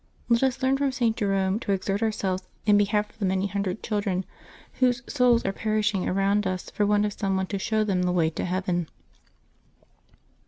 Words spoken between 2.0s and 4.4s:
our selves in behalf of the many hundred children